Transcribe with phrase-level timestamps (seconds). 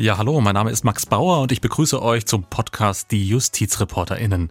[0.00, 4.50] Ja, hallo, mein Name ist Max Bauer und ich begrüße euch zum Podcast Die JustizreporterInnen.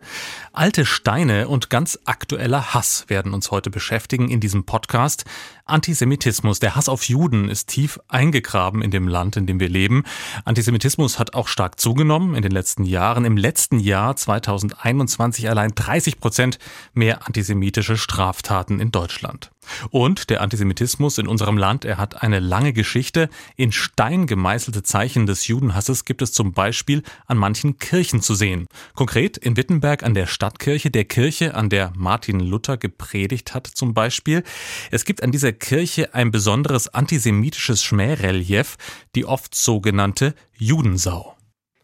[0.53, 5.25] Alte Steine und ganz aktueller Hass werden uns heute beschäftigen in diesem Podcast.
[5.65, 10.03] Antisemitismus, der Hass auf Juden ist tief eingegraben in dem Land, in dem wir leben.
[10.45, 13.25] Antisemitismus hat auch stark zugenommen in den letzten Jahren.
[13.25, 16.59] Im letzten Jahr 2021 allein 30 Prozent
[16.93, 19.49] mehr antisemitische Straftaten in Deutschland.
[19.89, 23.29] Und der Antisemitismus in unserem Land, er hat eine lange Geschichte.
[23.55, 28.67] In Stein gemeißelte Zeichen des Judenhasses gibt es zum Beispiel an manchen Kirchen zu sehen.
[28.95, 33.93] Konkret in Wittenberg an der Stadtkirche, der Kirche, an der Martin Luther gepredigt hat zum
[33.93, 34.43] Beispiel.
[34.91, 38.77] Es gibt an dieser Kirche ein besonderes antisemitisches Schmährelief,
[39.15, 41.35] die oft sogenannte Judensau.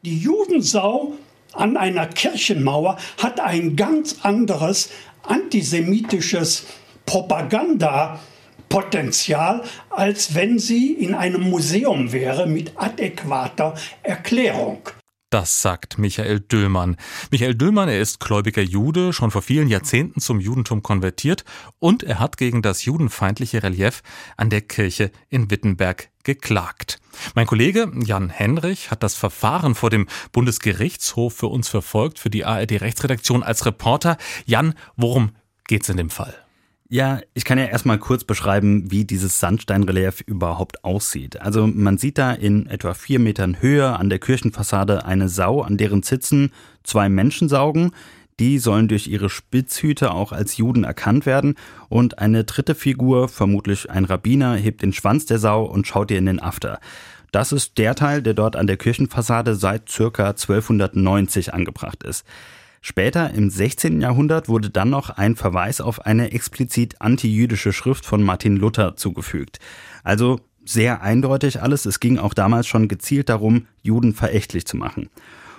[0.04, 1.14] Die Judensau
[1.54, 4.90] an einer Kirchenmauer hat ein ganz anderes
[5.24, 6.66] antisemitisches
[7.06, 14.90] Propagandapotenzial, als wenn sie in einem Museum wäre mit adäquater Erklärung.
[15.36, 16.96] Das sagt Michael Döllmann.
[17.30, 21.44] Michael Döllmann, er ist gläubiger Jude, schon vor vielen Jahrzehnten zum Judentum konvertiert
[21.80, 24.02] und er hat gegen das judenfeindliche Relief
[24.38, 27.02] an der Kirche in Wittenberg geklagt.
[27.34, 32.46] Mein Kollege Jan Henrich hat das Verfahren vor dem Bundesgerichtshof für uns verfolgt, für die
[32.46, 34.16] ARD Rechtsredaktion als Reporter.
[34.46, 35.32] Jan, worum
[35.68, 36.45] geht's in dem Fall?
[36.88, 41.42] Ja, ich kann ja erstmal kurz beschreiben, wie dieses Sandsteinrelief überhaupt aussieht.
[41.42, 45.78] Also man sieht da in etwa vier Metern Höhe an der Kirchenfassade eine Sau, an
[45.78, 46.52] deren Zitzen
[46.84, 47.92] zwei Menschen saugen.
[48.40, 51.56] Die sollen durch ihre Spitzhüte auch als Juden erkannt werden.
[51.90, 56.20] Und eine dritte Figur, vermutlich ein Rabbiner, hebt den Schwanz der Sau und schaut ihr
[56.20, 56.80] in den After.
[57.32, 62.26] Das ist der Teil, der dort an der Kirchenfassade seit circa 1290 angebracht ist.
[62.88, 64.00] Später im 16.
[64.00, 69.58] Jahrhundert wurde dann noch ein Verweis auf eine explizit antijüdische Schrift von Martin Luther zugefügt.
[70.04, 71.88] Also sehr eindeutig alles.
[71.88, 75.10] Es ging auch damals schon gezielt darum, Juden verächtlich zu machen.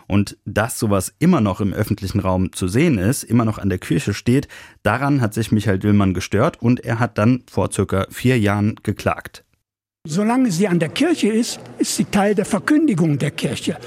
[0.06, 3.78] Und dass sowas immer noch im öffentlichen Raum zu sehen ist, immer noch an der
[3.78, 4.46] Kirche steht,
[4.84, 9.44] daran hat sich Michael Dillmann gestört und er hat dann vor circa vier Jahren geklagt.
[10.06, 13.78] Solange sie an der Kirche ist, ist sie Teil der Verkündigung der Kirche.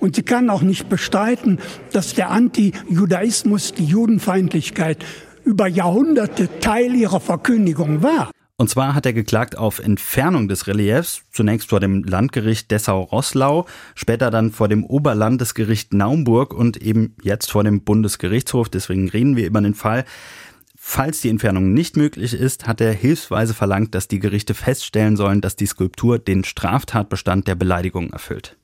[0.00, 1.58] Und sie kann auch nicht bestreiten,
[1.92, 5.04] dass der Anti-Judaismus, die Judenfeindlichkeit
[5.44, 8.30] über Jahrhunderte Teil ihrer Verkündigung war.
[8.60, 14.32] Und zwar hat er geklagt auf Entfernung des Reliefs, zunächst vor dem Landgericht Dessau-Rosslau, später
[14.32, 18.68] dann vor dem Oberlandesgericht Naumburg und eben jetzt vor dem Bundesgerichtshof.
[18.68, 20.04] Deswegen reden wir über den Fall.
[20.76, 25.40] Falls die Entfernung nicht möglich ist, hat er hilfsweise verlangt, dass die Gerichte feststellen sollen,
[25.40, 28.56] dass die Skulptur den Straftatbestand der Beleidigung erfüllt.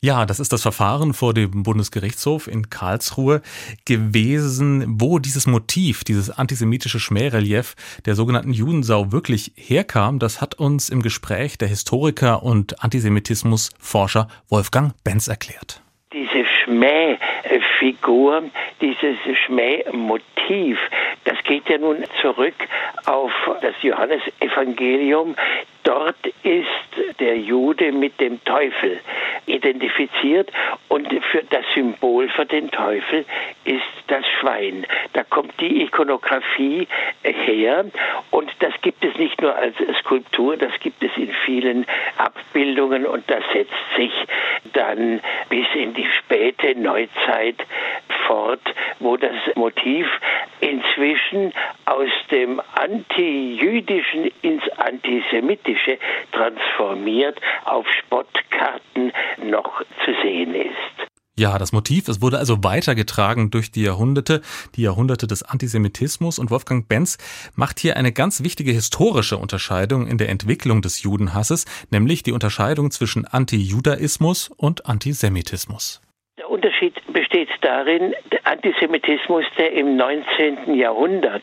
[0.00, 3.42] Ja, das ist das Verfahren vor dem Bundesgerichtshof in Karlsruhe
[3.84, 10.20] gewesen, wo dieses Motiv, dieses antisemitische Schmährelief der sogenannten Judensau wirklich herkam.
[10.20, 15.82] Das hat uns im Gespräch der Historiker und Antisemitismusforscher Wolfgang Benz erklärt.
[16.12, 18.44] Diese Schmähfigur,
[18.80, 20.78] dieses Schmähmotiv,
[21.24, 22.54] das geht ja nun zurück
[23.06, 25.34] auf das Johannesevangelium.
[25.84, 29.00] Dort ist der Jude mit dem Teufel
[29.46, 30.52] identifiziert
[30.88, 33.24] und für das Symbol für den Teufel
[33.64, 34.86] ist das Schwein.
[35.14, 36.86] Da kommt die Ikonografie
[37.22, 37.86] her
[38.30, 41.86] und das gibt es nicht nur als Skulptur, das gibt es in vielen
[42.18, 44.12] Abbildungen und das setzt sich
[44.74, 47.56] dann bis in die späte Neuzeit
[48.26, 48.62] fort,
[49.00, 50.06] wo das Motiv
[50.60, 51.52] inzwischen
[51.86, 55.98] aus dem Antijüdischen ins Antisemitische
[56.32, 61.07] transformiert auf Spottkarten noch zu sehen ist.
[61.38, 64.42] Ja, das Motiv, es wurde also weitergetragen durch die Jahrhunderte,
[64.74, 67.16] die Jahrhunderte des Antisemitismus und Wolfgang Benz
[67.54, 72.90] macht hier eine ganz wichtige historische Unterscheidung in der Entwicklung des Judenhasses, nämlich die Unterscheidung
[72.90, 76.00] zwischen Antijudaismus und Antisemitismus.
[76.48, 80.76] Der Unterschied besteht darin, der Antisemitismus, der im 19.
[80.76, 81.42] Jahrhundert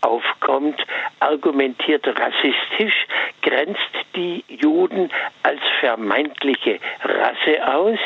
[0.00, 0.82] aufkommt,
[1.20, 3.06] argumentiert rassistisch,
[3.42, 3.78] grenzt
[4.14, 5.10] die Juden
[5.42, 7.98] als vermeintliche Rasse aus.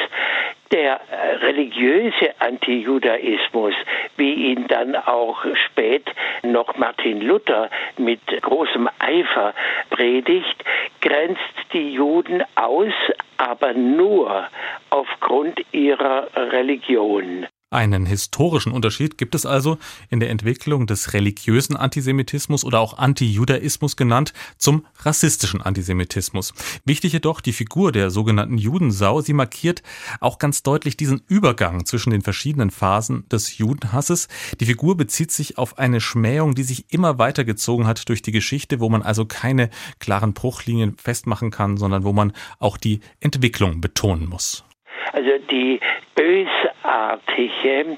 [0.73, 1.01] Der
[1.41, 3.75] religiöse Antijudaismus,
[4.17, 6.11] wie ihn dann auch spät
[6.43, 9.55] noch Martin Luther mit großem Eifer
[9.91, 10.65] predigt,
[11.01, 11.41] grenzt
[11.73, 12.93] die Juden aus,
[13.37, 14.49] aber nur
[14.91, 17.47] aufgrund ihrer Religion.
[17.73, 19.79] Einen historischen Unterschied gibt es also
[20.09, 26.53] in der Entwicklung des religiösen Antisemitismus oder auch Antijudaismus genannt zum rassistischen Antisemitismus.
[26.85, 29.85] Wichtig jedoch die Figur der sogenannten Judensau, sie markiert
[30.19, 34.27] auch ganz deutlich diesen Übergang zwischen den verschiedenen Phasen des Judenhasses.
[34.59, 38.33] Die Figur bezieht sich auf eine Schmähung, die sich immer weiter gezogen hat durch die
[38.33, 39.71] Geschichte, wo man also keine
[40.01, 44.65] klaren Bruchlinien festmachen kann, sondern wo man auch die Entwicklung betonen muss.
[45.13, 45.81] Also die
[46.15, 47.97] bösartige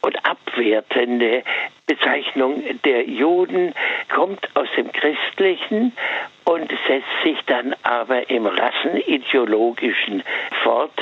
[0.00, 1.42] und abwertende
[1.86, 3.74] Bezeichnung der Juden
[4.14, 5.92] kommt aus dem Christlichen
[6.44, 10.22] und setzt sich dann aber im Rassenideologischen
[10.62, 10.92] fort.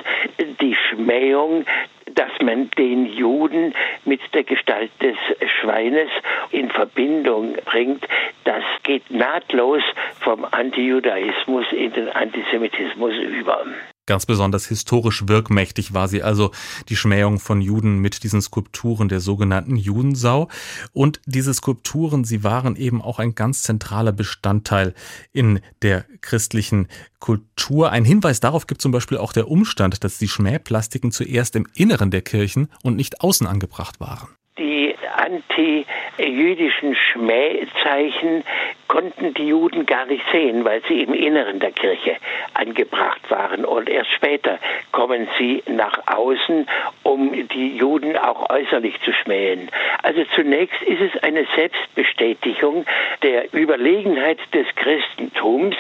[0.61, 1.67] Die Schmähung,
[2.07, 5.17] dass man den Juden mit der Gestalt des
[5.61, 6.11] Schweines
[6.51, 8.07] in Verbindung bringt,
[8.45, 9.83] das geht nahtlos
[10.21, 13.65] vom Antijudaismus in den Antisemitismus über.
[14.07, 16.51] Ganz besonders historisch wirkmächtig war sie also
[16.89, 20.49] die Schmähung von Juden mit diesen Skulpturen der sogenannten Judensau.
[20.93, 24.95] Und diese Skulpturen, sie waren eben auch ein ganz zentraler Bestandteil
[25.33, 26.89] in der christlichen
[27.21, 27.93] Kultur.
[27.93, 32.11] Ein Hinweis darauf gibt zum Beispiel auch der Umstand, dass die Schmähplastiken zuerst im Inneren
[32.11, 34.31] der Kirchen und nicht außen angebracht waren.
[34.59, 34.92] Die
[35.23, 38.45] antijüdischen Schmähzeichen
[38.89, 42.17] konnten die Juden gar nicht sehen, weil sie im Inneren der Kirche
[42.55, 43.65] angebracht waren.
[43.65, 44.59] Und erst später
[44.91, 46.67] kommen sie nach außen,
[47.03, 49.71] um die Juden auch äußerlich zu schmähen.
[50.03, 52.85] Also zunächst ist es eine Selbstbestätigung
[53.23, 55.77] der Überlegenheit des Christentums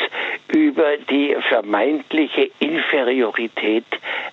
[0.48, 3.84] über die vermeintliche Inferiorität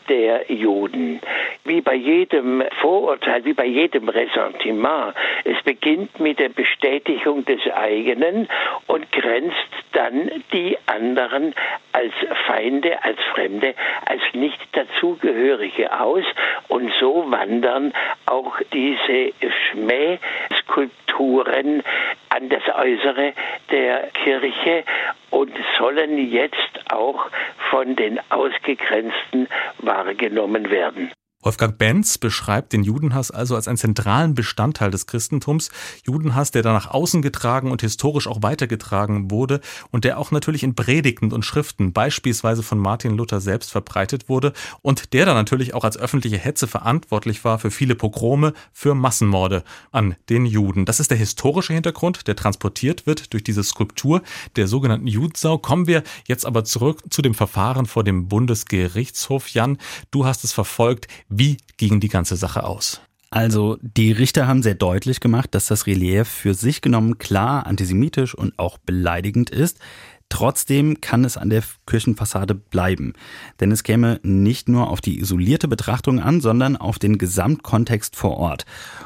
[0.08, 1.20] der Juden.
[1.66, 4.99] Wie bei jedem Vorurteil, wie bei jedem Ressentiment,
[5.44, 8.48] es beginnt mit der Bestätigung des eigenen
[8.88, 9.56] und grenzt
[9.94, 11.56] dann die anderen
[11.92, 12.14] als
[12.48, 13.74] Feinde, als Fremde,
[14.06, 16.24] als nicht dazugehörige aus.
[16.68, 17.92] Und so wandern
[18.26, 19.34] auch diese
[19.72, 21.84] Schmähskulpturen
[22.30, 23.34] an das Äußere
[23.72, 24.84] der Kirche
[25.30, 27.30] und sollen jetzt auch
[27.70, 29.48] von den Ausgegrenzten
[29.80, 31.12] wahrgenommen werden.
[31.42, 35.70] Wolfgang Benz beschreibt den Judenhass also als einen zentralen Bestandteil des Christentums.
[36.06, 40.64] Judenhass, der da nach außen getragen und historisch auch weitergetragen wurde und der auch natürlich
[40.64, 44.52] in Predigten und Schriften, beispielsweise von Martin Luther selbst verbreitet wurde
[44.82, 49.64] und der dann natürlich auch als öffentliche Hetze verantwortlich war für viele Pogrome, für Massenmorde
[49.94, 50.84] an den Juden.
[50.84, 54.24] Das ist der historische Hintergrund, der transportiert wird durch diese Skulptur
[54.58, 55.58] der sogenannten Judensau.
[55.58, 59.48] Kommen wir jetzt aber zurück zu dem Verfahren vor dem Bundesgerichtshof.
[59.48, 59.78] Jan,
[60.12, 61.08] du hast es verfolgt.
[61.30, 63.02] Wie ging die ganze Sache aus?
[63.30, 68.34] Also die Richter haben sehr deutlich gemacht, dass das Relief für sich genommen klar antisemitisch
[68.34, 69.78] und auch beleidigend ist.
[70.30, 73.14] Trotzdem kann es an der Kirchenfassade bleiben,
[73.60, 78.38] denn es käme nicht nur auf die isolierte Betrachtung an, sondern auf den Gesamtkontext vor
[78.38, 78.66] Ort.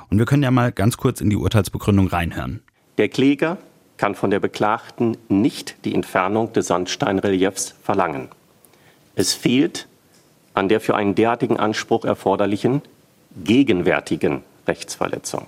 [0.10, 2.62] Und wir können ja mal ganz kurz in die Urteilsbegründung reinhören.
[2.98, 3.58] Der Kläger
[3.98, 8.30] kann von der Beklagten nicht die Entfernung des Sandsteinreliefs verlangen.
[9.16, 9.88] Es fehlt
[10.54, 12.82] an der für einen derartigen Anspruch erforderlichen
[13.44, 15.48] gegenwärtigen Rechtsverletzung.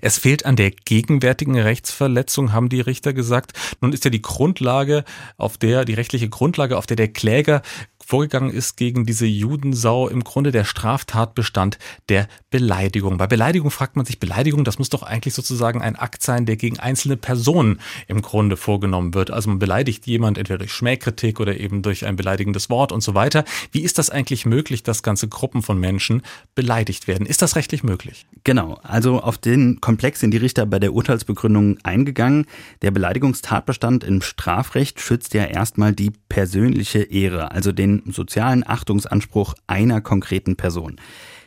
[0.00, 3.52] Es fehlt an der gegenwärtigen Rechtsverletzung, haben die Richter gesagt.
[3.80, 5.04] Nun ist ja die Grundlage,
[5.36, 7.62] auf der, die rechtliche Grundlage, auf der der Kläger
[8.06, 13.18] vorgegangen ist gegen diese Judensau im Grunde der Straftatbestand der Beleidigung.
[13.18, 16.56] Bei Beleidigung fragt man sich, Beleidigung, das muss doch eigentlich sozusagen ein Akt sein, der
[16.56, 19.32] gegen einzelne Personen im Grunde vorgenommen wird.
[19.32, 23.14] Also man beleidigt jemand entweder durch Schmähkritik oder eben durch ein beleidigendes Wort und so
[23.14, 23.44] weiter.
[23.72, 26.22] Wie ist das eigentlich möglich, dass ganze Gruppen von Menschen
[26.54, 27.26] beleidigt werden?
[27.26, 28.26] Ist das rechtlich möglich?
[28.44, 32.46] Genau, also auf den Komplex sind die Richter bei der Urteilsbegründung eingegangen.
[32.82, 40.00] Der Beleidigungstatbestand im Strafrecht schützt ja erstmal die persönliche Ehre, also den sozialen Achtungsanspruch einer
[40.00, 40.96] konkreten Person.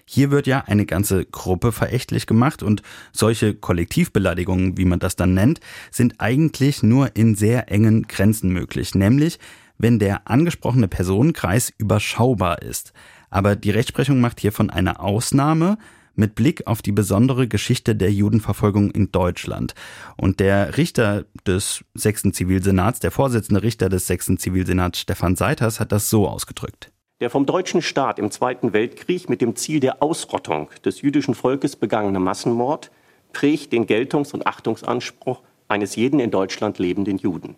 [0.06, 5.36] Hier wird ja eine ganze Gruppe verächtlich gemacht und solche Kollektivbeleidigungen, wie man das dann
[5.36, 5.60] nennt,
[5.92, 9.38] sind eigentlich nur in sehr engen Grenzen möglich, nämlich
[9.78, 12.92] wenn der angesprochene Personenkreis überschaubar ist.
[13.30, 15.78] Aber die Rechtsprechung macht hiervon eine Ausnahme,
[16.20, 19.74] mit Blick auf die besondere Geschichte der Judenverfolgung in Deutschland.
[20.18, 25.92] Und der Richter des sechsten Zivilsenats, der Vorsitzende Richter des sechsten Zivilsenats, Stefan Seiters, hat
[25.92, 26.92] das so ausgedrückt.
[27.22, 31.76] Der vom deutschen Staat im Zweiten Weltkrieg mit dem Ziel der Ausrottung des jüdischen Volkes
[31.76, 32.92] begangene Massenmord
[33.34, 37.56] prägt den Geltungs- und Achtungsanspruch eines jeden in Deutschland lebenden Juden.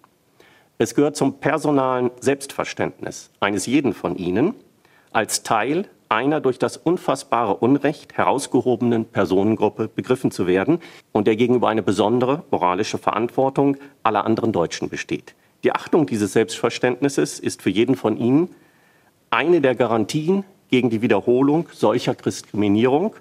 [0.77, 4.55] Es gehört zum personalen Selbstverständnis eines jeden von ihnen,
[5.11, 10.79] als Teil einer durch das unfassbare Unrecht herausgehobenen Personengruppe begriffen zu werden
[11.13, 15.35] und der gegenüber eine besondere moralische Verantwortung aller anderen Deutschen besteht.
[15.63, 18.49] Die Achtung dieses Selbstverständnisses ist für jeden von Ihnen
[19.29, 23.15] eine der Garantien gegen die Wiederholung solcher Diskriminierung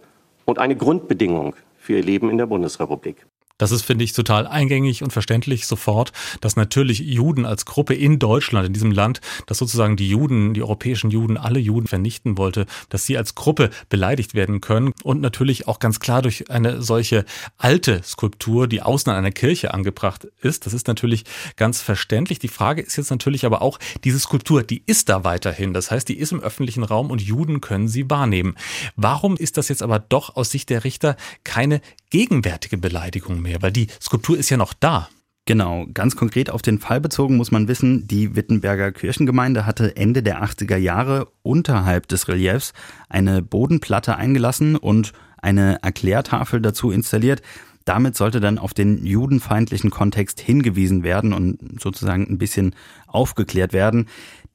[0.45, 3.25] und eine Grundbedingung für ihr Leben in der Bundesrepublik.
[3.61, 8.19] Das ist, finde ich, total eingängig und verständlich sofort, dass natürlich Juden als Gruppe in
[8.19, 12.65] Deutschland, in diesem Land, dass sozusagen die Juden, die europäischen Juden, alle Juden vernichten wollte,
[12.89, 17.27] dass sie als Gruppe beleidigt werden können und natürlich auch ganz klar durch eine solche
[17.59, 20.65] alte Skulptur, die außen an einer Kirche angebracht ist.
[20.65, 21.25] Das ist natürlich
[21.57, 22.39] ganz verständlich.
[22.39, 25.75] Die Frage ist jetzt natürlich aber auch, diese Skulptur, die ist da weiterhin.
[25.75, 28.55] Das heißt, die ist im öffentlichen Raum und Juden können sie wahrnehmen.
[28.97, 33.50] Warum ist das jetzt aber doch aus Sicht der Richter keine gegenwärtige Beleidigung mehr?
[33.61, 35.09] Weil die Skulptur ist ja noch da.
[35.47, 40.23] Genau, ganz konkret auf den Fall bezogen muss man wissen, die Wittenberger Kirchengemeinde hatte Ende
[40.23, 42.73] der 80er Jahre unterhalb des Reliefs
[43.09, 47.43] eine Bodenplatte eingelassen und eine Erklärtafel dazu installiert.
[47.85, 52.75] Damit sollte dann auf den judenfeindlichen Kontext hingewiesen werden und sozusagen ein bisschen
[53.09, 54.07] aufgeklärt werden.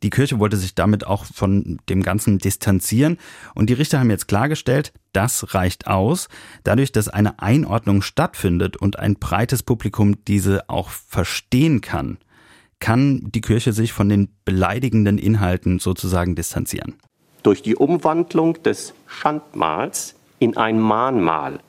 [0.06, 3.18] Die Kirche wollte sich damit auch von dem Ganzen distanzieren
[3.56, 6.30] und die Richter haben jetzt klargestellt, das reicht aus.
[6.64, 12.20] Dadurch, dass eine Einordnung stattfindet und ein breites Publikum diese auch verstehen kann,
[12.80, 16.94] kann die Kirche sich von den beleidigenden Inhalten sozusagen distanzieren.
[17.42, 21.62] Durch die Umwandlung des Schandmahls in ein Mahnmal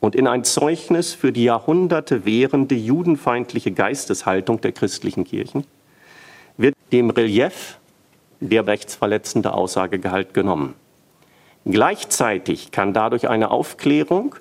[0.00, 5.64] und in ein Zeugnis für die Jahrhunderte währende judenfeindliche Geisteshaltung der christlichen Kirchen
[6.92, 7.78] dem Relief
[8.40, 10.74] der rechtsverletzende Aussagegehalt genommen.
[11.64, 14.36] Gleichzeitig kann dadurch eine Aufklärung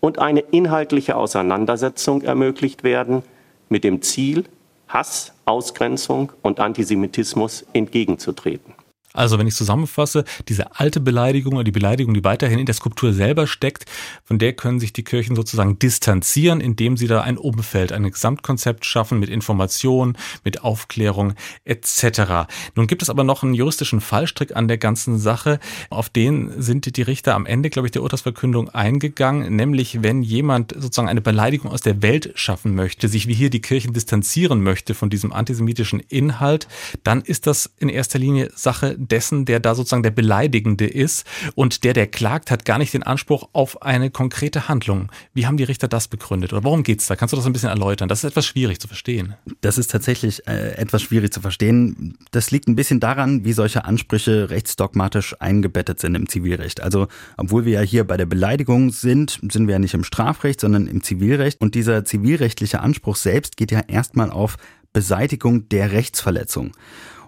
[0.00, 3.22] und eine inhaltliche Auseinandersetzung ermöglicht werden
[3.68, 4.44] mit dem Ziel,
[4.88, 8.74] Hass, Ausgrenzung und Antisemitismus entgegenzutreten.
[9.12, 13.12] Also wenn ich zusammenfasse, diese alte Beleidigung oder die Beleidigung, die weiterhin in der Skulptur
[13.12, 13.84] selber steckt,
[14.24, 18.84] von der können sich die Kirchen sozusagen distanzieren, indem sie da ein Umfeld, ein Gesamtkonzept
[18.84, 22.46] schaffen mit Information, mit Aufklärung etc.
[22.76, 25.58] Nun gibt es aber noch einen juristischen Fallstrick an der ganzen Sache.
[25.90, 30.72] Auf den sind die Richter am Ende, glaube ich, der Urteilsverkündung eingegangen, nämlich wenn jemand
[30.72, 34.94] sozusagen eine Beleidigung aus der Welt schaffen möchte, sich wie hier die Kirchen distanzieren möchte
[34.94, 36.68] von diesem antisemitischen Inhalt,
[37.02, 41.84] dann ist das in erster Linie Sache dessen, der da sozusagen der Beleidigende ist und
[41.84, 45.10] der, der klagt, hat gar nicht den Anspruch auf eine konkrete Handlung.
[45.34, 47.16] Wie haben die Richter das begründet oder worum geht's da?
[47.16, 48.08] Kannst du das ein bisschen erläutern?
[48.08, 49.34] Das ist etwas schwierig zu verstehen.
[49.60, 52.18] Das ist tatsächlich äh, etwas schwierig zu verstehen.
[52.30, 56.82] Das liegt ein bisschen daran, wie solche Ansprüche rechtsdogmatisch eingebettet sind im Zivilrecht.
[56.82, 60.60] Also, obwohl wir ja hier bei der Beleidigung sind, sind wir ja nicht im Strafrecht,
[60.60, 61.60] sondern im Zivilrecht.
[61.60, 64.56] Und dieser zivilrechtliche Anspruch selbst geht ja erstmal auf
[64.92, 66.72] Beseitigung der Rechtsverletzung.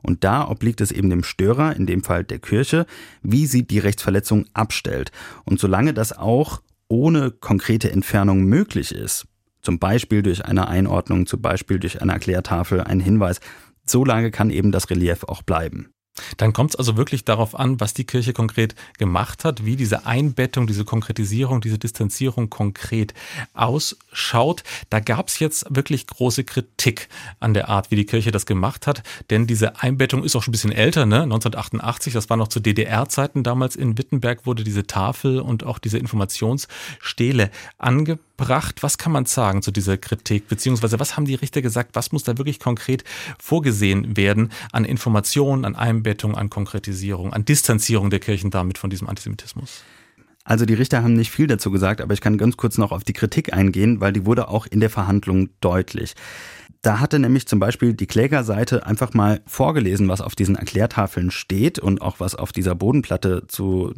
[0.02, 2.86] Und da obliegt es eben dem Störer, in dem Fall der Kirche,
[3.22, 5.12] wie sie die Rechtsverletzung abstellt.
[5.44, 9.26] Und solange das auch ohne konkrete Entfernung möglich ist,
[9.62, 13.40] zum Beispiel durch eine Einordnung, zum Beispiel durch eine Erklärtafel, einen Hinweis,
[13.84, 15.91] so lange kann eben das Relief auch bleiben.
[16.36, 20.06] Dann kommt es also wirklich darauf an, was die Kirche konkret gemacht hat, wie diese
[20.06, 23.14] Einbettung, diese Konkretisierung, diese Distanzierung konkret
[23.54, 24.62] ausschaut.
[24.90, 27.08] Da gab es jetzt wirklich große Kritik
[27.40, 30.50] an der Art, wie die Kirche das gemacht hat, denn diese Einbettung ist auch schon
[30.50, 31.22] ein bisschen älter, ne?
[31.22, 35.98] 1988, das war noch zu DDR-Zeiten damals in Wittenberg, wurde diese Tafel und auch diese
[35.98, 38.31] Informationsstele angebracht.
[38.38, 42.24] Was kann man sagen zu dieser Kritik, beziehungsweise was haben die Richter gesagt, was muss
[42.24, 43.04] da wirklich konkret
[43.38, 45.76] vorgesehen werden an Informationen, an?
[45.76, 49.82] Einbettung, an Konkretisierung, an Distanzierung der Kirchen damit von diesem Antisemitismus?
[50.44, 53.04] Also die Richter haben nicht viel dazu gesagt, aber ich kann ganz kurz noch auf
[53.04, 56.14] die Kritik eingehen, weil die wurde auch in der Verhandlung deutlich.
[56.82, 61.78] Da hatte nämlich zum Beispiel die Klägerseite einfach mal vorgelesen, was auf diesen Erklärtafeln steht
[61.78, 63.94] und auch was auf dieser Bodenplatte zu,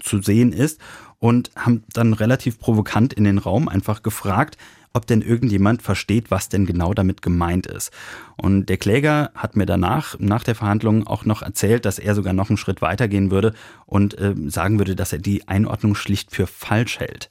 [0.00, 0.80] zu sehen ist
[1.18, 4.56] und haben dann relativ provokant in den Raum einfach gefragt,
[4.92, 7.90] ob denn irgendjemand versteht, was denn genau damit gemeint ist.
[8.36, 12.32] Und der Kläger hat mir danach, nach der Verhandlung, auch noch erzählt, dass er sogar
[12.32, 13.54] noch einen Schritt weitergehen würde
[13.86, 17.30] und äh, sagen würde, dass er die Einordnung schlicht für falsch hält.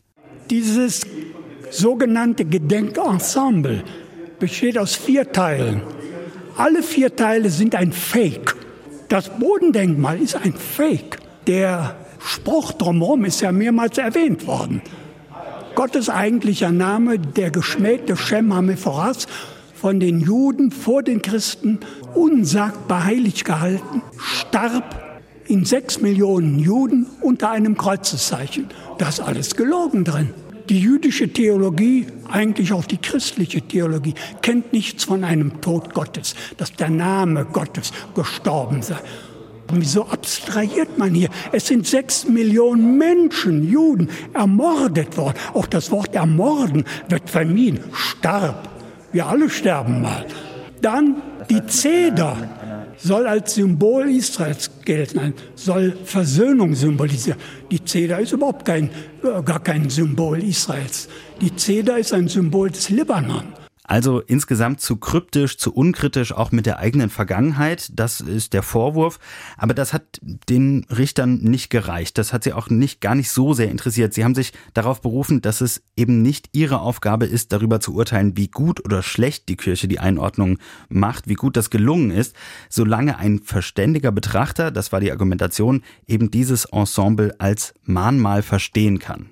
[0.49, 1.05] Dieses
[1.69, 3.83] sogenannte Gedenkensemble
[4.39, 5.81] besteht aus vier Teilen.
[6.57, 8.55] Alle vier Teile sind ein Fake.
[9.07, 11.19] Das Bodendenkmal ist ein Fake.
[11.47, 14.81] Der Spruch drumherum ist ja mehrmals erwähnt worden.
[15.75, 19.27] Gottes eigentlicher Name, der geschmähte Shem Hamephoras,
[19.73, 21.79] von den Juden vor den Christen
[22.13, 25.11] unsagbar heilig gehalten, starb
[25.47, 28.69] in sechs Millionen Juden unter einem Kreuzeszeichen.
[28.99, 30.29] Das ist alles gelogen drin.
[30.69, 36.73] Die jüdische Theologie, eigentlich auch die christliche Theologie, kennt nichts von einem Tod Gottes, dass
[36.73, 38.99] der Name Gottes gestorben sei.
[39.79, 41.29] Wieso abstrahiert man hier?
[41.51, 45.37] Es sind sechs Millionen Menschen, Juden, ermordet worden.
[45.53, 47.79] Auch das Wort ermorden wird vermieden.
[47.93, 48.69] Starb.
[49.11, 50.25] Wir alle sterben mal.
[50.81, 52.35] Dann die Zeder
[52.97, 57.39] soll als Symbol Israels gelten, soll Versöhnung symbolisieren.
[57.69, 58.89] Die Zeder ist überhaupt kein,
[59.21, 61.07] gar kein Symbol Israels.
[61.39, 63.43] Die Zeder ist ein Symbol des Libanon.
[63.91, 67.91] Also insgesamt zu kryptisch, zu unkritisch, auch mit der eigenen Vergangenheit.
[67.93, 69.19] Das ist der Vorwurf.
[69.57, 72.17] Aber das hat den Richtern nicht gereicht.
[72.17, 74.13] Das hat sie auch nicht, gar nicht so sehr interessiert.
[74.13, 78.38] Sie haben sich darauf berufen, dass es eben nicht ihre Aufgabe ist, darüber zu urteilen,
[78.38, 80.57] wie gut oder schlecht die Kirche die Einordnung
[80.88, 82.33] macht, wie gut das gelungen ist,
[82.69, 89.31] solange ein verständiger Betrachter, das war die Argumentation, eben dieses Ensemble als Mahnmal verstehen kann.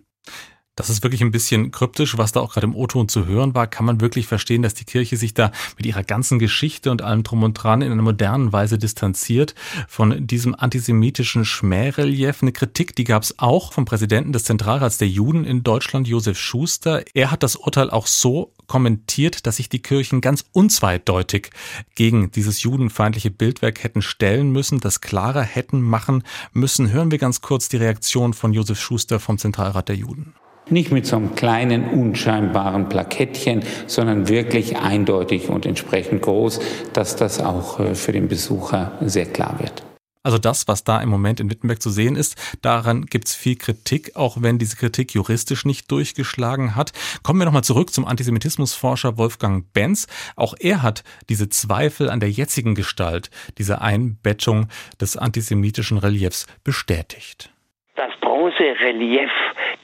[0.79, 3.67] Das ist wirklich ein bisschen kryptisch, was da auch gerade im O-Ton zu hören war.
[3.67, 7.23] Kann man wirklich verstehen, dass die Kirche sich da mit ihrer ganzen Geschichte und allem
[7.23, 9.55] drum und dran in einer modernen Weise distanziert
[9.89, 12.41] von diesem antisemitischen Schmährelief?
[12.41, 16.39] Eine Kritik, die gab es auch vom Präsidenten des Zentralrats der Juden in Deutschland, Josef
[16.39, 17.03] Schuster.
[17.13, 21.49] Er hat das Urteil auch so kommentiert, dass sich die Kirchen ganz unzweideutig
[21.95, 26.89] gegen dieses judenfeindliche Bildwerk hätten stellen müssen, das klarer hätten machen müssen.
[26.89, 30.35] Hören wir ganz kurz die Reaktion von Josef Schuster vom Zentralrat der Juden.
[30.69, 36.59] Nicht mit so einem kleinen, unscheinbaren Plakettchen, sondern wirklich eindeutig und entsprechend groß,
[36.93, 39.83] dass das auch äh, für den Besucher sehr klar wird.
[40.21, 43.55] Also das, was da im Moment in Wittenberg zu sehen ist, daran gibt es viel
[43.55, 46.91] Kritik, auch wenn diese Kritik juristisch nicht durchgeschlagen hat.
[47.23, 50.07] Kommen wir nochmal zurück zum Antisemitismusforscher Wolfgang Benz.
[50.35, 54.67] Auch er hat diese Zweifel an der jetzigen Gestalt dieser Einbettung
[54.99, 57.51] des antisemitischen Reliefs bestätigt.
[57.95, 59.31] Das Bronzerelief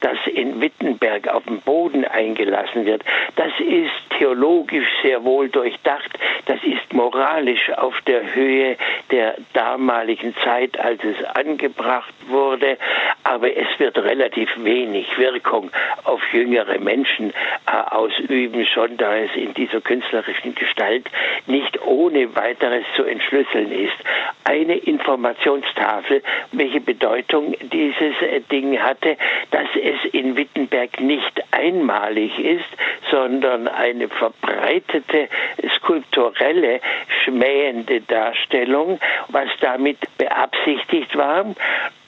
[0.06, 3.02] das in Wittenberg auf dem Boden eingelassen wird,
[3.34, 6.10] das ist theologisch sehr wohl durchdacht,
[6.46, 8.76] das ist moralisch auf der Höhe
[9.10, 12.78] der damaligen Zeit, als es angebracht wurde,
[13.24, 15.72] aber es wird relativ wenig Wirkung
[16.04, 21.10] auf jüngere Menschen äh, ausüben, schon da es in dieser künstlerischen Gestalt
[21.46, 23.96] nicht ohne weiteres zu entschlüsseln ist.
[24.44, 26.22] Eine Informationstafel,
[26.52, 29.16] welche Bedeutung dieses äh, Ding hatte,
[29.50, 32.64] dass es in Wittenberg nicht einmalig ist,
[33.10, 35.28] sondern eine verbreitete
[35.76, 36.80] skulpturelle
[37.24, 38.98] schmähende Darstellung,
[39.28, 41.46] was damit beabsichtigt war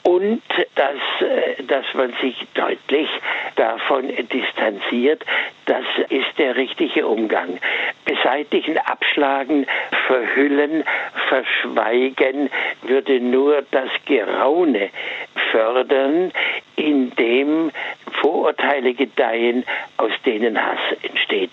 [0.08, 0.42] und
[0.74, 3.08] dass, äh, dass man sich deutlich
[3.56, 5.22] davon distanziert,
[5.66, 7.58] das ist der richtige Umgang.
[8.06, 9.66] Beseitigen, abschlagen,
[10.06, 10.84] verhüllen,
[11.28, 12.48] verschweigen
[12.82, 14.88] würde nur das Geraune
[15.50, 16.32] fördern,
[16.78, 17.70] indem
[18.20, 19.64] Vorurteile gedeihen,
[19.96, 21.50] aus denen Hass entsteht.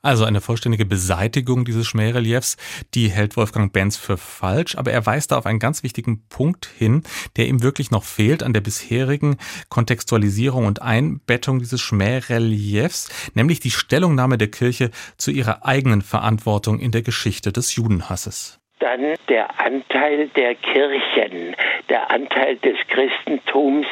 [0.00, 2.56] Also eine vollständige Beseitigung dieses Schmähreliefs,
[2.94, 6.66] die hält Wolfgang Benz für falsch, aber er weist da auf einen ganz wichtigen Punkt
[6.66, 7.02] hin,
[7.36, 13.72] der ihm wirklich noch fehlt an der bisherigen Kontextualisierung und Einbettung dieses Schmähreliefs, nämlich die
[13.72, 18.57] Stellungnahme der Kirche zu ihrer eigenen Verantwortung in der Geschichte des Judenhasses.
[18.78, 21.56] Dann der Anteil der Kirchen,
[21.88, 23.86] der Anteil des Christentums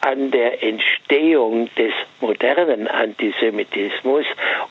[0.00, 4.24] an der Entstehung des modernen Antisemitismus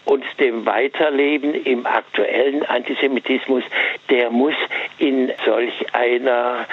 [0.06, 3.64] und dem Weiterleben im aktuellen Antisemitismus,
[4.10, 4.56] der muss
[4.98, 6.66] in solch einer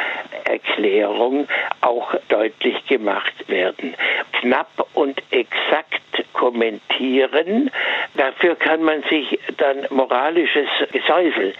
[0.45, 1.47] Erklärung
[1.83, 3.95] auch deutlich gemacht werden.
[4.33, 7.71] Knapp und exakt kommentieren,
[8.15, 11.53] dafür kann man sich dann moralisches Gesäusel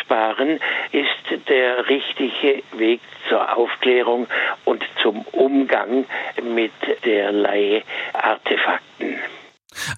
[0.00, 0.60] sparen,
[0.92, 4.26] ist der richtige Weg zur Aufklärung
[4.64, 6.04] und zum Umgang
[6.42, 6.72] mit
[7.04, 9.07] derlei Artefakten.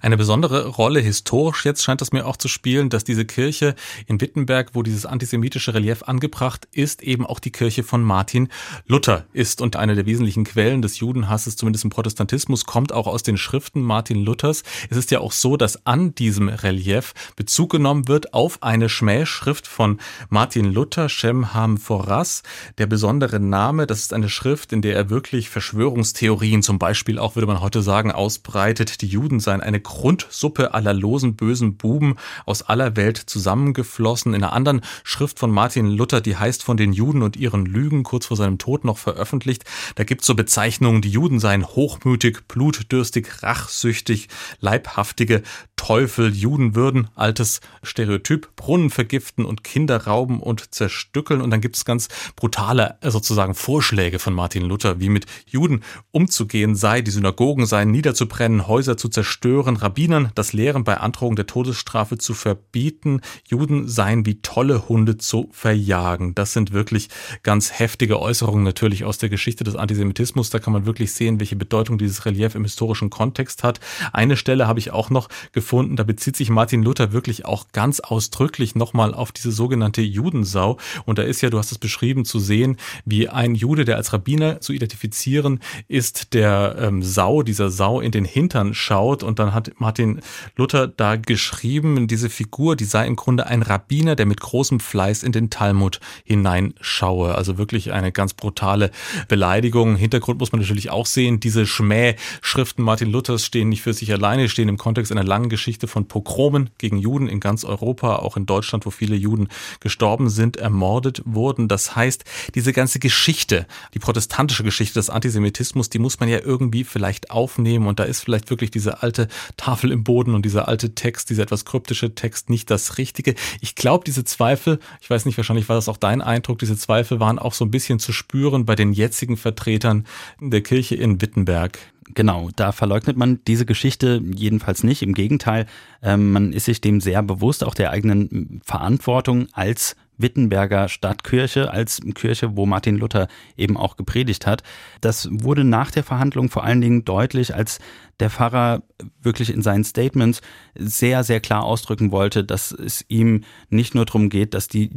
[0.01, 3.75] Eine besondere Rolle historisch jetzt scheint es mir auch zu spielen, dass diese Kirche
[4.07, 8.49] in Wittenberg, wo dieses antisemitische Relief angebracht ist, eben auch die Kirche von Martin
[8.87, 9.61] Luther ist.
[9.61, 13.81] Und eine der wesentlichen Quellen des Judenhasses, zumindest im Protestantismus, kommt auch aus den Schriften
[13.81, 14.63] Martin Luthers.
[14.89, 19.67] Es ist ja auch so, dass an diesem Relief Bezug genommen wird auf eine Schmähschrift
[19.67, 22.43] von Martin Luther, Shem Ham Foras.
[22.77, 27.35] Der besondere Name, das ist eine Schrift, in der er wirklich Verschwörungstheorien, zum Beispiel auch
[27.35, 29.01] würde man heute sagen, ausbreitet.
[29.01, 34.33] Die Juden seien eine Grundsuppe aller losen, bösen Buben aus aller Welt zusammengeflossen.
[34.33, 38.03] In einer anderen Schrift von Martin Luther, die heißt von den Juden und ihren Lügen,
[38.03, 39.63] kurz vor seinem Tod noch veröffentlicht.
[39.95, 44.27] Da gibt es so Bezeichnungen, die Juden seien hochmütig, blutdürstig, rachsüchtig,
[44.59, 45.41] leibhaftige
[45.81, 51.41] Teufel, Juden würden, altes Stereotyp, Brunnen vergiften und Kinder rauben und zerstückeln.
[51.41, 55.81] Und dann gibt es ganz brutale äh, sozusagen Vorschläge von Martin Luther, wie mit Juden
[56.11, 61.35] umzugehen sei, die Synagogen seien niederzubrennen, Häuser zu zerstören, schwören Rabbinern, das Lehren bei Androhung
[61.35, 63.21] der Todesstrafe zu verbieten.
[63.47, 66.33] Juden seien wie tolle Hunde zu verjagen.
[66.33, 67.09] Das sind wirklich
[67.43, 70.49] ganz heftige Äußerungen natürlich aus der Geschichte des Antisemitismus.
[70.49, 73.79] Da kann man wirklich sehen, welche Bedeutung dieses Relief im historischen Kontext hat.
[74.13, 77.99] Eine Stelle habe ich auch noch gefunden, da bezieht sich Martin Luther wirklich auch ganz
[77.99, 80.77] ausdrücklich nochmal auf diese sogenannte Judensau.
[81.05, 84.11] Und da ist ja, du hast es beschrieben, zu sehen, wie ein Jude, der als
[84.11, 89.21] Rabbiner zu identifizieren ist, der ähm, Sau, dieser Sau in den Hintern schaut.
[89.21, 90.21] Und dann hat Martin
[90.55, 95.23] Luther da geschrieben, diese Figur, die sei im Grunde ein Rabbiner, der mit großem Fleiß
[95.23, 97.35] in den Talmud hineinschaue.
[97.35, 98.91] Also wirklich eine ganz brutale
[99.27, 99.95] Beleidigung.
[99.95, 101.39] Hintergrund muss man natürlich auch sehen.
[101.39, 105.87] Diese Schmähschriften Martin Luthers stehen nicht für sich alleine, stehen im Kontext einer langen Geschichte
[105.87, 109.47] von Pogromen gegen Juden in ganz Europa, auch in Deutschland, wo viele Juden
[109.79, 111.67] gestorben sind, ermordet wurden.
[111.67, 112.23] Das heißt,
[112.55, 117.87] diese ganze Geschichte, die protestantische Geschichte des Antisemitismus, die muss man ja irgendwie vielleicht aufnehmen.
[117.87, 119.27] Und da ist vielleicht wirklich diese alte
[119.57, 123.35] Tafel im Boden und dieser alte Text, dieser etwas kryptische Text nicht das Richtige.
[123.59, 127.19] Ich glaube, diese Zweifel, ich weiß nicht, wahrscheinlich war das auch dein Eindruck, diese Zweifel
[127.19, 130.05] waren auch so ein bisschen zu spüren bei den jetzigen Vertretern
[130.39, 131.79] der Kirche in Wittenberg.
[132.13, 135.01] Genau, da verleugnet man diese Geschichte jedenfalls nicht.
[135.01, 135.65] Im Gegenteil,
[136.01, 142.01] ähm, man ist sich dem sehr bewusst, auch der eigenen Verantwortung als Wittenberger Stadtkirche als
[142.15, 144.63] Kirche, wo Martin Luther eben auch gepredigt hat.
[145.01, 147.79] Das wurde nach der Verhandlung vor allen Dingen deutlich, als
[148.21, 148.83] der Pfarrer
[149.21, 150.41] wirklich in seinen Statements
[150.75, 154.91] sehr, sehr klar ausdrücken wollte, dass es ihm nicht nur darum geht, dass, die,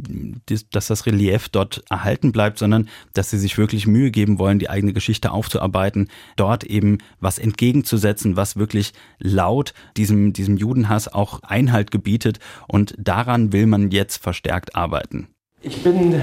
[0.71, 4.69] dass das Relief dort erhalten bleibt, sondern dass sie sich wirklich Mühe geben wollen, die
[4.69, 11.89] eigene Geschichte aufzuarbeiten, dort eben was entgegenzusetzen, was wirklich laut diesem, diesem Judenhass auch Einhalt
[11.89, 12.39] gebietet.
[12.67, 15.14] Und daran will man jetzt verstärkt arbeiten.
[15.67, 16.19] Ich bin äh,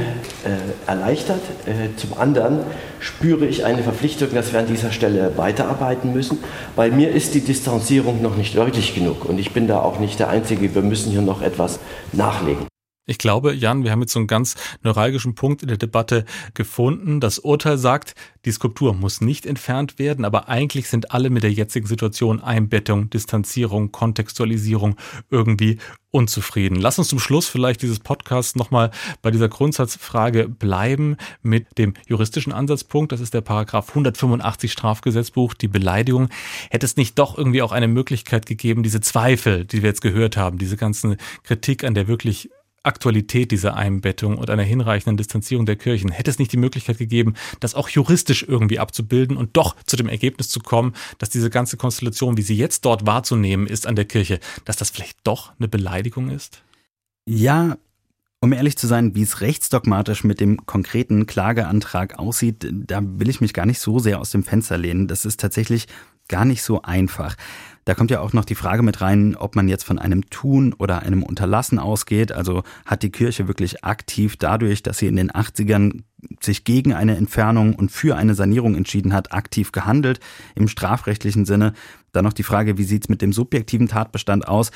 [0.86, 1.40] erleichtert.
[1.66, 2.60] Äh, zum anderen
[3.00, 6.38] spüre ich eine Verpflichtung, dass wir an dieser Stelle weiterarbeiten müssen.
[6.76, 10.20] Bei mir ist die Distanzierung noch nicht deutlich genug und ich bin da auch nicht
[10.20, 10.72] der Einzige.
[10.76, 11.80] Wir müssen hier noch etwas
[12.12, 12.68] nachlegen.
[13.04, 17.18] Ich glaube, Jan, wir haben jetzt so einen ganz neuralgischen Punkt in der Debatte gefunden.
[17.18, 21.52] Das Urteil sagt, die Skulptur muss nicht entfernt werden, aber eigentlich sind alle mit der
[21.52, 24.94] jetzigen Situation Einbettung, Distanzierung, Kontextualisierung
[25.30, 25.78] irgendwie
[26.12, 26.76] unzufrieden.
[26.76, 32.52] Lass uns zum Schluss vielleicht dieses Podcasts nochmal bei dieser Grundsatzfrage bleiben mit dem juristischen
[32.52, 33.10] Ansatzpunkt.
[33.10, 36.28] Das ist der Paragraph 185 Strafgesetzbuch, die Beleidigung.
[36.70, 40.36] Hätte es nicht doch irgendwie auch eine Möglichkeit gegeben, diese Zweifel, die wir jetzt gehört
[40.36, 42.48] haben, diese ganzen Kritik an der wirklich
[42.82, 47.34] Aktualität dieser Einbettung und einer hinreichenden Distanzierung der Kirchen hätte es nicht die Möglichkeit gegeben,
[47.60, 51.76] das auch juristisch irgendwie abzubilden und doch zu dem Ergebnis zu kommen, dass diese ganze
[51.76, 55.68] Konstellation, wie sie jetzt dort wahrzunehmen ist an der Kirche, dass das vielleicht doch eine
[55.68, 56.62] Beleidigung ist?
[57.24, 57.76] Ja,
[58.40, 63.40] um ehrlich zu sein, wie es rechtsdogmatisch mit dem konkreten Klageantrag aussieht, da will ich
[63.40, 65.06] mich gar nicht so sehr aus dem Fenster lehnen.
[65.06, 65.86] Das ist tatsächlich
[66.32, 67.36] gar nicht so einfach.
[67.84, 70.72] Da kommt ja auch noch die Frage mit rein, ob man jetzt von einem Tun
[70.72, 72.32] oder einem Unterlassen ausgeht.
[72.32, 76.02] Also hat die Kirche wirklich aktiv dadurch, dass sie in den 80ern
[76.40, 80.20] sich gegen eine Entfernung und für eine Sanierung entschieden hat, aktiv gehandelt
[80.54, 81.74] im strafrechtlichen Sinne.
[82.12, 84.70] Dann noch die Frage, wie sieht's mit dem subjektiven Tatbestand aus?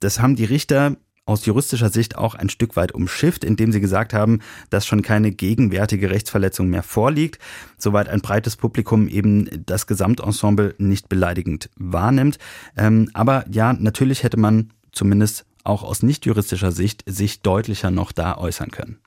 [0.00, 0.96] Das haben die Richter
[1.28, 5.30] aus juristischer Sicht auch ein Stück weit umschifft, indem sie gesagt haben, dass schon keine
[5.30, 7.38] gegenwärtige Rechtsverletzung mehr vorliegt,
[7.76, 12.38] soweit ein breites Publikum eben das Gesamtensemble nicht beleidigend wahrnimmt.
[12.76, 18.12] Ähm, aber ja, natürlich hätte man zumindest auch aus nicht juristischer Sicht sich deutlicher noch
[18.12, 18.98] da äußern können.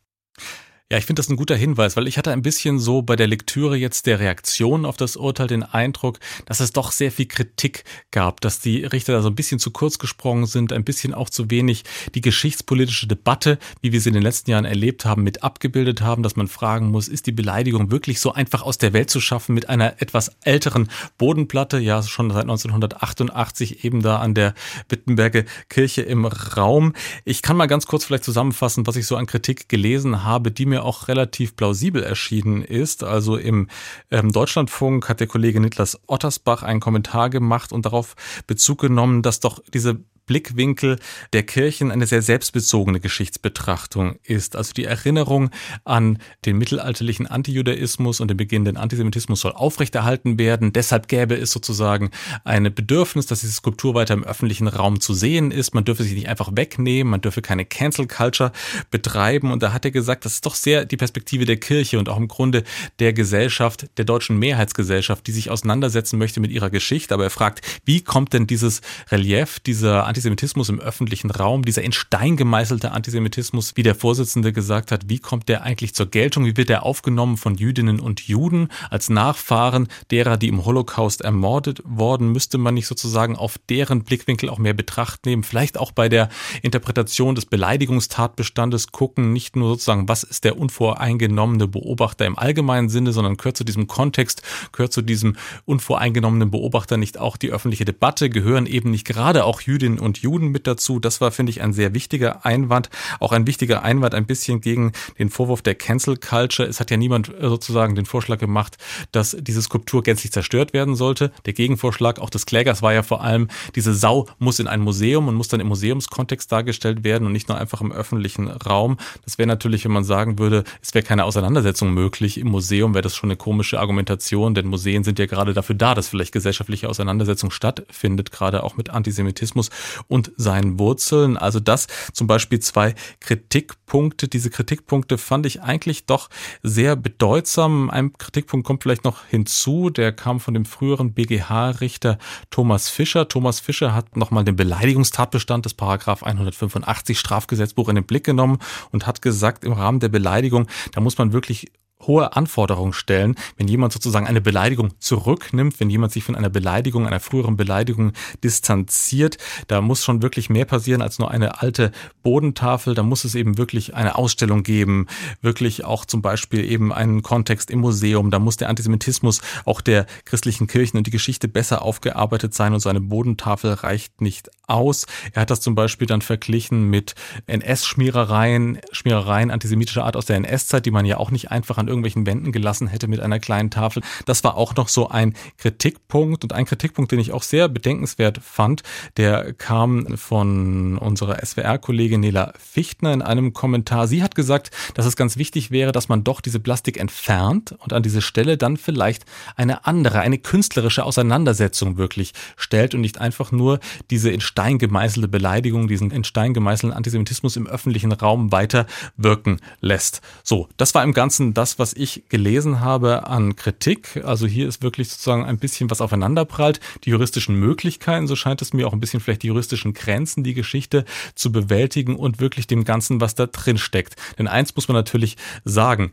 [0.92, 3.26] Ja, ich finde das ein guter Hinweis, weil ich hatte ein bisschen so bei der
[3.26, 7.86] Lektüre jetzt der Reaktion auf das Urteil den Eindruck, dass es doch sehr viel Kritik
[8.12, 11.30] gab, dass die Richter da so ein bisschen zu kurz gesprungen sind, ein bisschen auch
[11.30, 15.44] zu wenig die geschichtspolitische Debatte, wie wir sie in den letzten Jahren erlebt haben, mit
[15.44, 19.10] abgebildet haben, dass man fragen muss, ist die Beleidigung wirklich so einfach aus der Welt
[19.10, 24.56] zu schaffen mit einer etwas älteren Bodenplatte, ja, schon seit 1988 eben da an der
[24.90, 26.92] Wittenberger Kirche im Raum.
[27.24, 30.66] Ich kann mal ganz kurz vielleicht zusammenfassen, was ich so an Kritik gelesen habe, die
[30.66, 33.04] mir auch relativ plausibel erschienen ist.
[33.04, 33.68] Also im
[34.10, 38.16] ähm, Deutschlandfunk hat der Kollege Niklas Ottersbach einen Kommentar gemacht und darauf
[38.48, 40.00] Bezug genommen, dass doch diese
[40.32, 40.98] Blickwinkel
[41.34, 44.56] der Kirchen eine sehr selbstbezogene Geschichtsbetrachtung ist.
[44.56, 45.50] Also die Erinnerung
[45.84, 50.72] an den mittelalterlichen Antijudaismus und den beginnenden Antisemitismus soll aufrechterhalten werden.
[50.72, 52.12] Deshalb gäbe es sozusagen
[52.46, 55.74] ein Bedürfnis, dass diese Skulptur weiter im öffentlichen Raum zu sehen ist.
[55.74, 58.54] Man dürfe sie nicht einfach wegnehmen, man dürfe keine Cancel Culture
[58.90, 59.52] betreiben.
[59.52, 62.18] Und da hat er gesagt, das ist doch sehr die Perspektive der Kirche und auch
[62.18, 62.64] im Grunde
[63.00, 67.14] der Gesellschaft, der deutschen Mehrheitsgesellschaft, die sich auseinandersetzen möchte mit ihrer Geschichte.
[67.14, 68.80] Aber er fragt, wie kommt denn dieses
[69.12, 74.54] Relief, dieser Antisemitismus Antisemitismus im öffentlichen Raum, dieser in Stein gemeißelte Antisemitismus, wie der Vorsitzende
[74.54, 78.22] gesagt hat, wie kommt der eigentlich zur Geltung, wie wird er aufgenommen von Jüdinnen und
[78.28, 78.68] Juden?
[78.92, 84.50] Als Nachfahren derer, die im Holocaust ermordet worden, müsste man nicht sozusagen auf deren Blickwinkel
[84.50, 86.30] auch mehr Betracht nehmen, vielleicht auch bei der
[86.62, 93.12] Interpretation des Beleidigungstatbestandes gucken, nicht nur sozusagen, was ist der unvoreingenommene Beobachter im allgemeinen Sinne,
[93.12, 98.30] sondern gehört zu diesem Kontext, gehört zu diesem unvoreingenommenen Beobachter nicht auch die öffentliche Debatte,
[98.30, 101.00] gehören eben nicht gerade auch Jüdinnen und Juden mit dazu.
[101.00, 104.92] Das war, finde ich, ein sehr wichtiger Einwand, auch ein wichtiger Einwand ein bisschen gegen
[105.20, 106.68] den Vorwurf der Cancel Culture.
[106.68, 108.78] Es hat ja niemand äh, sozusagen den Vorschlag gemacht,
[109.12, 111.32] dass diese Skulptur gänzlich zerstört werden sollte.
[111.46, 115.28] Der Gegenvorschlag auch des Klägers war ja vor allem, diese Sau muss in ein Museum
[115.28, 118.98] und muss dann im Museumskontext dargestellt werden und nicht nur einfach im öffentlichen Raum.
[119.26, 123.04] Das wäre natürlich, wenn man sagen würde, es wäre keine Auseinandersetzung möglich im Museum, wäre
[123.04, 126.90] das schon eine komische Argumentation, denn Museen sind ja gerade dafür da, dass vielleicht gesellschaftliche
[126.90, 129.70] Auseinandersetzung stattfindet, gerade auch mit Antisemitismus
[130.08, 131.38] und seinen Wurzeln.
[131.38, 134.28] Also das zum Beispiel zwei Kritikpunkte.
[134.28, 136.30] Diese Kritikpunkte fand ich eigentlich doch
[136.64, 137.90] sehr bedeutsam.
[137.90, 142.18] Ein Kritikpunkt kommt vielleicht noch hinzu, der kam von dem früheren BGH-Richter
[142.50, 143.28] Thomas Fischer.
[143.28, 148.60] Thomas Fischer hat nochmal den Beleidigungstatbestand des Paragraph 185 Strafgesetzbuch in den Blick genommen
[148.92, 151.72] und hat gesagt, im Rahmen der Beleidigung, da muss man wirklich
[152.08, 157.08] hohe Anforderungen stellen, wenn jemand sozusagen eine Beleidigung zurücknimmt, wenn jemand sich von einer Beleidigung,
[157.08, 159.38] einer früheren Beleidigung distanziert.
[159.68, 161.92] Da muss schon wirklich mehr passieren als nur eine alte
[162.24, 162.96] Bodentafel.
[162.96, 165.08] Da muss es eben wirklich eine Ausstellung geben,
[165.42, 168.32] wirklich auch zum Beispiel eben einen Kontext im Museum.
[168.32, 172.80] Da muss der Antisemitismus auch der christlichen Kirchen und die Geschichte besser aufgearbeitet sein und
[172.80, 175.06] so eine Bodentafel reicht nicht aus.
[175.34, 177.16] Er hat das zum Beispiel dann verglichen mit
[177.48, 182.26] NS-Schmierereien, Schmierereien antisemitischer Art aus der NS-Zeit, die man ja auch nicht einfach an irgendwelchen
[182.26, 184.02] Wänden gelassen hätte mit einer kleinen Tafel.
[184.26, 188.40] Das war auch noch so ein Kritikpunkt und ein Kritikpunkt, den ich auch sehr bedenkenswert
[188.42, 188.84] fand,
[189.18, 194.08] der kam von unserer SWR-Kollegin Nela Fichtner in einem Kommentar.
[194.08, 197.94] Sie hat gesagt, dass es ganz wichtig wäre, dass man doch diese Plastik entfernt und
[197.94, 203.52] an diese Stelle dann vielleicht eine andere, eine künstlerische Auseinandersetzung wirklich stellt und nicht einfach
[203.52, 203.80] nur
[204.10, 208.86] diese in Stein gemeißelte Beleidigung, diesen in Stein gemeißelten Antisemitismus im öffentlichen Raum weiter
[209.18, 210.22] wirken lässt.
[210.44, 214.22] So, das war im Ganzen das, was ich gelesen habe an Kritik.
[214.24, 216.80] Also hier ist wirklich sozusagen ein bisschen was aufeinanderprallt.
[217.06, 220.54] Die juristischen Möglichkeiten, so scheint es mir auch ein bisschen vielleicht die juristischen Grenzen, die
[220.54, 224.16] Geschichte zu bewältigen und wirklich dem Ganzen, was da drin steckt.
[224.38, 226.12] Denn eins muss man natürlich sagen.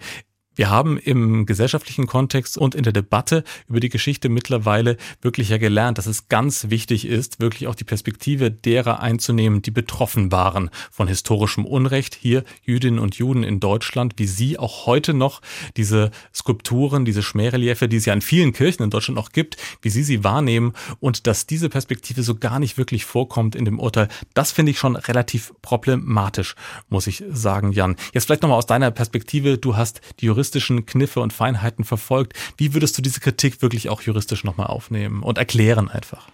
[0.59, 5.57] Wir haben im gesellschaftlichen Kontext und in der Debatte über die Geschichte mittlerweile wirklich ja
[5.57, 10.71] gelernt, dass es ganz wichtig ist, wirklich auch die Perspektive derer einzunehmen, die betroffen waren
[10.91, 12.17] von historischem Unrecht.
[12.17, 15.43] Hier Jüdinnen und Juden in Deutschland, wie sie auch heute noch
[15.77, 19.91] diese Skulpturen, diese Schmähreliefe, die es ja in vielen Kirchen in Deutschland noch gibt, wie
[19.91, 24.09] sie sie wahrnehmen und dass diese Perspektive so gar nicht wirklich vorkommt in dem Urteil.
[24.35, 26.57] Das finde ich schon relativ problematisch,
[26.89, 27.95] muss ich sagen, Jan.
[28.13, 29.57] Jetzt vielleicht nochmal aus deiner Perspektive.
[29.57, 32.33] Du hast die Juristen juristischen Kniffe und Feinheiten verfolgt.
[32.57, 36.31] Wie würdest du diese Kritik wirklich auch juristisch nochmal aufnehmen und erklären einfach?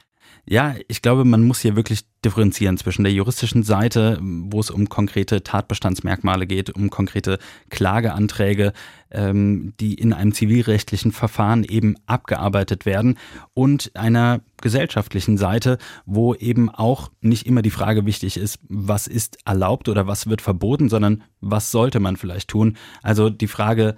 [0.46, 4.88] Ja, ich glaube, man muss hier wirklich differenzieren zwischen der juristischen Seite, wo es um
[4.90, 7.38] konkrete Tatbestandsmerkmale geht, um konkrete
[7.70, 8.74] Klageanträge,
[9.11, 13.18] ähm, die in einem zivilrechtlichen Verfahren eben abgearbeitet werden,
[13.55, 19.38] und einer gesellschaftlichen Seite, wo eben auch nicht immer die Frage wichtig ist, was ist
[19.44, 22.77] erlaubt oder was wird verboten, sondern was sollte man vielleicht tun.
[23.03, 23.94] Also die Frage,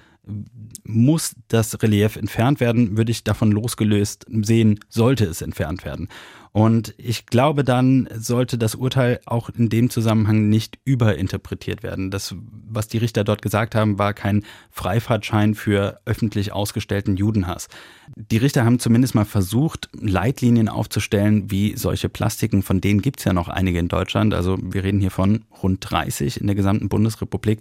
[0.84, 6.08] muss das Relief entfernt werden, würde ich davon losgelöst sehen, sollte es entfernt werden.
[6.50, 12.10] Und ich glaube, dann sollte das Urteil auch in dem Zusammenhang nicht überinterpretiert werden.
[12.10, 12.34] Das,
[12.66, 17.68] was die Richter dort gesagt haben, war kein Freifahrtschein für öffentlich ausgestellten Judenhass.
[18.14, 23.24] Die Richter haben zumindest mal versucht, Leitlinien aufzustellen, wie solche Plastiken, von denen gibt es
[23.24, 26.88] ja noch einige in Deutschland, also wir reden hier von rund 30 in der gesamten
[26.88, 27.60] Bundesrepublik,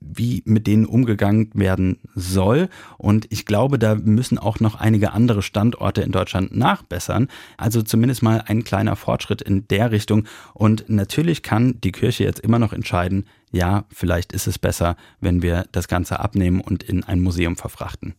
[0.00, 2.68] wie mit denen umgegangen werden soll.
[2.98, 7.28] Und ich glaube, da müssen auch noch einige andere Standorte in Deutschland nachbessern.
[7.56, 10.26] Also zumindest mal ein kleiner Fortschritt in der Richtung.
[10.54, 15.40] Und natürlich kann die Kirche jetzt immer noch entscheiden, ja, vielleicht ist es besser, wenn
[15.40, 18.14] wir das Ganze abnehmen und in ein Museum verfrachten.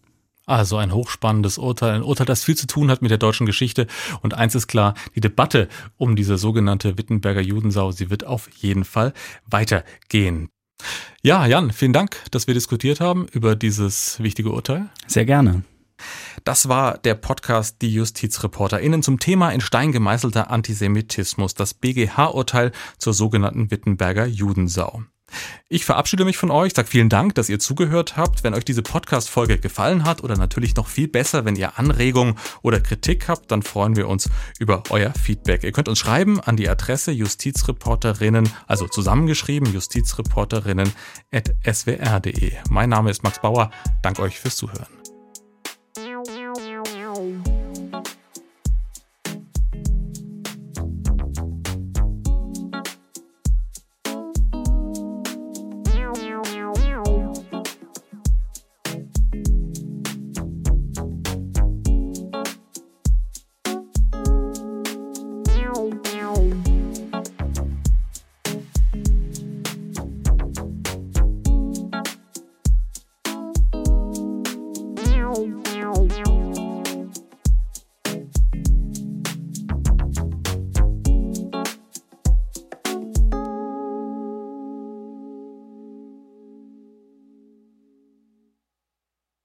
[0.48, 3.86] Also ein hochspannendes Urteil, ein Urteil, das viel zu tun hat mit der deutschen Geschichte.
[4.22, 8.86] Und eins ist klar, die Debatte um diese sogenannte Wittenberger Judensau, sie wird auf jeden
[8.86, 9.14] Fall
[9.46, 10.48] weitergehen.
[11.22, 14.90] Ja, Jan, vielen Dank, dass wir diskutiert haben über dieses wichtige Urteil.
[15.06, 15.64] Sehr gerne.
[16.46, 23.14] Das war der Podcast Die JustizreporterInnen zum Thema in Stein gemeißelter Antisemitismus, das BGH-Urteil zur
[23.14, 25.04] sogenannten Wittenberger Judensau.
[25.69, 28.43] Ich verabschiede mich von euch, sage vielen Dank, dass ihr zugehört habt.
[28.43, 32.80] Wenn euch diese Podcast-Folge gefallen hat oder natürlich noch viel besser, wenn ihr Anregungen oder
[32.80, 35.63] Kritik habt, dann freuen wir uns über euer Feedback.
[35.63, 42.54] Ihr könnt uns schreiben an die Adresse justizreporterinnen, also zusammengeschrieben justizreporterinnen.swr.de.
[42.69, 43.71] Mein Name ist Max Bauer.
[44.02, 44.97] Danke euch fürs Zuhören.